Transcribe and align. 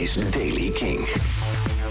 is 0.00 0.14
Daily 0.30 0.70
King. 0.70 1.08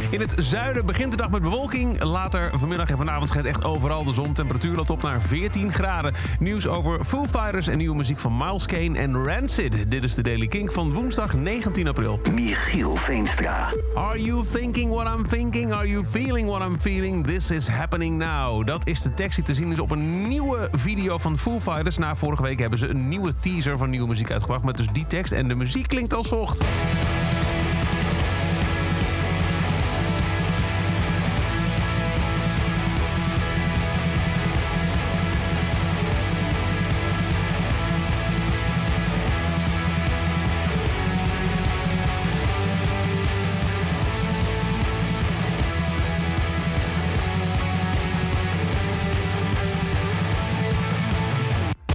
In 0.09 0.19
het 0.19 0.33
zuiden 0.37 0.85
begint 0.85 1.11
de 1.11 1.17
dag 1.17 1.29
met 1.29 1.41
bewolking. 1.41 2.03
Later 2.03 2.51
vanmiddag 2.53 2.89
en 2.89 2.97
vanavond 2.97 3.29
schijnt 3.29 3.47
echt 3.47 3.63
overal 3.63 4.03
de 4.03 4.13
zon. 4.13 4.33
Temperatuur 4.33 4.75
loopt 4.75 4.89
op 4.89 5.01
naar 5.01 5.21
14 5.21 5.71
graden. 5.71 6.13
Nieuws 6.39 6.67
over 6.67 7.03
Foo 7.03 7.25
Fighters 7.25 7.67
en 7.67 7.77
nieuwe 7.77 7.95
muziek 7.95 8.19
van 8.19 8.37
Miles 8.37 8.65
Kane 8.65 8.97
en 8.97 9.25
Rancid. 9.25 9.91
Dit 9.91 10.03
is 10.03 10.15
de 10.15 10.21
Daily 10.21 10.47
King 10.47 10.73
van 10.73 10.93
woensdag 10.93 11.33
19 11.33 11.87
april. 11.87 12.19
Michiel 12.33 12.95
Veenstra. 12.95 13.73
Are 13.95 14.23
you 14.23 14.45
thinking 14.45 14.91
what 14.91 15.15
I'm 15.15 15.25
thinking? 15.25 15.73
Are 15.73 15.87
you 15.87 16.05
feeling 16.05 16.47
what 16.47 16.69
I'm 16.69 16.79
feeling? 16.79 17.25
This 17.25 17.51
is 17.51 17.67
happening 17.67 18.17
now. 18.17 18.65
Dat 18.65 18.87
is 18.87 19.01
de 19.01 19.13
tekst 19.13 19.35
die 19.35 19.45
te 19.45 19.53
zien 19.53 19.71
is 19.71 19.79
op 19.79 19.91
een 19.91 20.27
nieuwe 20.27 20.69
video 20.71 21.17
van 21.17 21.37
Foo 21.37 21.59
Fighters. 21.59 21.97
Na 21.97 22.15
vorige 22.15 22.41
week 22.41 22.59
hebben 22.59 22.79
ze 22.79 22.87
een 22.87 23.07
nieuwe 23.07 23.33
teaser 23.39 23.77
van 23.77 23.89
nieuwe 23.89 24.07
muziek 24.07 24.31
uitgebracht... 24.31 24.63
met 24.63 24.77
dus 24.77 24.87
die 24.87 25.07
tekst 25.07 25.33
en 25.33 25.47
de 25.47 25.55
muziek 25.55 25.87
klinkt 25.87 26.13
als 26.13 26.27
volgt. 26.27 26.63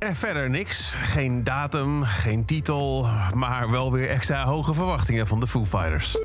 En 0.05 0.17
verder 0.17 0.51
niks. 0.51 0.95
Geen 0.95 1.45
datum, 1.45 2.03
geen 2.03 2.45
titel, 2.45 3.09
maar 3.35 3.71
wel 3.71 3.93
weer 3.93 4.09
extra 4.09 4.45
hoge 4.45 4.75
verwachtingen 4.75 5.27
van 5.27 5.41
de 5.41 5.47
Foo 5.47 5.65
Fighters. 5.65 6.19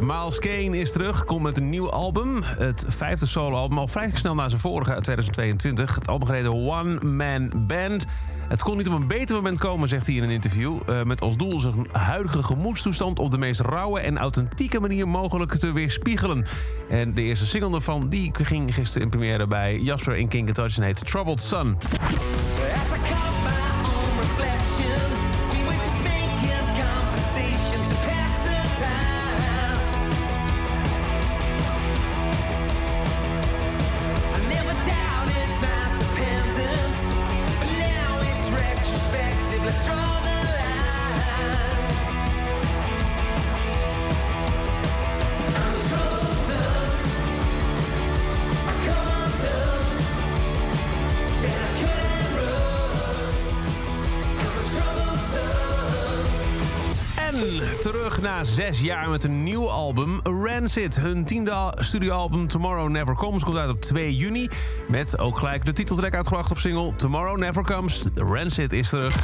Miles 0.00 0.38
Kane 0.38 0.78
is 0.78 0.92
terug, 0.92 1.24
komt 1.24 1.42
met 1.42 1.56
een 1.56 1.68
nieuw 1.68 1.90
album. 1.90 2.42
Het 2.42 2.84
vijfde 2.88 3.26
soloalbum, 3.26 3.78
al 3.78 3.88
vrij 3.88 4.10
snel 4.14 4.34
na 4.34 4.48
zijn 4.48 4.60
vorige 4.60 4.94
uit 4.94 5.02
2022. 5.02 5.94
Het 5.94 6.08
album 6.08 6.26
gereden 6.26 6.52
One 6.52 7.04
Man 7.04 7.66
Band. 7.66 8.06
Het 8.48 8.62
kon 8.62 8.76
niet 8.76 8.88
op 8.88 8.94
een 8.94 9.06
beter 9.06 9.36
moment 9.36 9.58
komen, 9.58 9.88
zegt 9.88 10.06
hij 10.06 10.16
in 10.16 10.22
een 10.22 10.30
interview. 10.30 10.78
eh, 10.86 11.02
met 11.02 11.20
als 11.20 11.36
doel 11.36 11.58
zijn 11.58 11.86
huidige 11.92 12.42
gemoedstoestand 12.42 13.18
op 13.18 13.30
de 13.30 13.38
meest 13.38 13.60
rauwe 13.60 14.00
en 14.00 14.18
authentieke 14.18 14.80
manier 14.80 15.08
mogelijk 15.08 15.54
te 15.54 15.72
weerspiegelen. 15.72 16.46
En 16.88 17.14
de 17.14 17.22
eerste 17.22 17.46
single 17.46 17.70
daarvan 17.70 18.08
die 18.08 18.30
ging 18.42 18.74
gisteren 18.74 19.02
in 19.02 19.08
première 19.08 19.46
bij 19.46 19.78
Jasper 19.78 20.16
in 20.16 20.28
King 20.28 20.54
Touch 20.54 20.76
en 20.76 20.82
heet 20.82 21.06
Troubled 21.06 21.40
Sun. 21.40 21.76
Terug 57.80 58.20
na 58.20 58.44
zes 58.44 58.80
jaar 58.80 59.08
met 59.10 59.24
een 59.24 59.42
nieuw 59.42 59.70
album, 59.70 60.20
Rancid. 60.22 60.96
Hun 61.00 61.24
tiende 61.24 61.50
al- 61.50 61.72
studioalbum 61.76 62.48
Tomorrow 62.48 62.88
Never 62.88 63.14
Comes 63.14 63.44
komt 63.44 63.56
uit 63.56 63.70
op 63.70 63.80
2 63.80 64.16
juni. 64.16 64.48
Met 64.88 65.18
ook 65.18 65.38
gelijk 65.38 65.64
de 65.64 65.72
titeltrack 65.72 66.14
uitgebracht 66.14 66.50
op 66.50 66.58
single 66.58 66.94
Tomorrow 66.96 67.38
Never 67.38 67.62
Comes. 67.64 68.02
Rancid 68.14 68.72
is 68.72 68.88
terug. 68.88 69.14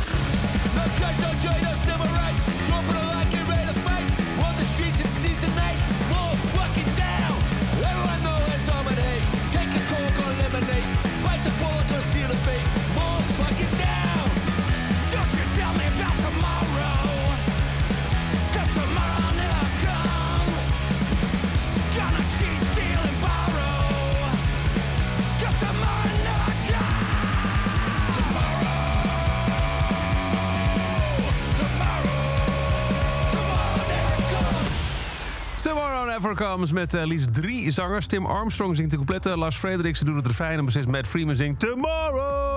Never 36.22 36.72
met 36.72 36.94
eh, 36.94 37.04
liefst 37.04 37.34
drie 37.34 37.70
zangers. 37.70 38.06
Tim 38.06 38.26
Armstrong 38.26 38.76
zingt 38.76 38.90
de 38.90 38.96
coupletten. 38.96 39.38
Lars 39.38 39.56
Frederiksen 39.56 40.06
doet 40.06 40.16
het 40.16 40.26
refrein. 40.26 40.58
En 40.58 40.64
precies 40.64 40.86
Matt 40.86 41.08
Freeman 41.08 41.36
zingt 41.36 41.58
Tomorrow. 41.58 42.51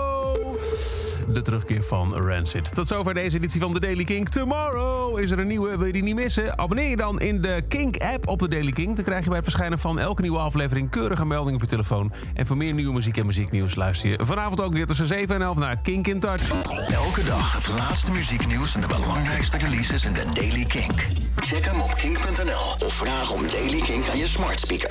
De 1.36 1.42
terugkeer 1.42 1.84
van 1.84 2.14
Rancid. 2.14 2.74
Tot 2.74 2.88
zover 2.88 3.14
deze 3.14 3.38
editie 3.38 3.62
van 3.62 3.74
The 3.74 3.80
Daily 3.80 4.04
King. 4.04 4.30
Tomorrow 4.30 5.20
is 5.20 5.32
er 5.32 5.40
een 5.40 5.48
nieuwe. 5.48 5.78
Wil 5.78 5.86
je 5.86 5.94
die 5.94 6.04
niet 6.04 6.16
missen? 6.16 6.58
Abonneer 6.58 6.90
je 6.90 6.96
dan 6.96 7.20
in 7.20 7.42
de 7.42 7.64
Kink-app 7.68 8.28
op 8.28 8.40
The 8.40 8.48
Daily 8.48 8.72
King. 8.72 8.96
Dan 8.96 9.04
krijg 9.04 9.24
je 9.24 9.28
bij 9.28 9.36
het 9.36 9.46
verschijnen 9.46 9.80
van 9.80 10.00
elke 10.00 10.22
nieuwe 10.22 10.38
aflevering... 10.38 10.90
keurige 10.90 11.26
meldingen 11.26 11.56
op 11.56 11.62
je 11.62 11.68
telefoon. 11.68 12.12
En 12.34 12.46
voor 12.46 12.58
meer 12.58 12.74
nieuwe 12.74 12.94
muziek 12.94 13.18
en 13.18 13.26
muzieknieuws... 13.26 13.76
luister 13.76 14.10
je 14.10 14.20
vanavond 14.22 14.62
ook 14.62 14.74
weer 14.74 14.86
tussen 14.86 15.06
7 15.06 15.36
en 15.36 15.42
11 15.42 15.58
naar 15.58 15.78
Kink 15.82 16.08
in 16.08 16.20
Touch. 16.20 16.52
Elke 16.88 17.24
dag 17.24 17.54
het 17.54 17.68
laatste 17.68 18.12
muzieknieuws 18.12 18.76
en 18.76 18.82
de 18.82 18.88
belangrijkste 18.88 19.58
releases 19.58 20.06
in 20.06 20.14
de 20.14 20.26
Daily 20.34 20.66
Kink. 20.66 21.06
Check 21.36 21.66
hem 21.66 21.82
op 21.82 21.96
kink.nl 21.96 22.86
of 22.86 22.94
vraag 22.94 23.32
om 23.32 23.42
Daily 23.48 23.82
Kink 23.82 24.08
aan 24.08 24.18
je 24.18 24.28
smart 24.28 24.60
speaker. 24.60 24.84